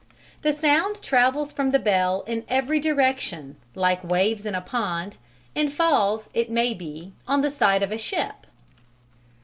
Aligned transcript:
The 0.41 0.51
sound 0.51 1.03
travels 1.03 1.51
from 1.51 1.69
the 1.69 1.77
bell 1.77 2.21
in 2.25 2.43
every 2.49 2.79
direction, 2.79 3.57
like 3.75 4.03
waves 4.03 4.47
in 4.47 4.55
a 4.55 4.61
pond, 4.61 5.17
and 5.55 5.71
falls, 5.71 6.27
it 6.33 6.49
may 6.49 6.73
be, 6.73 7.13
on 7.27 7.41
the 7.43 7.51
side 7.51 7.83
of 7.83 7.91
a 7.91 7.99
ship. 7.99 8.47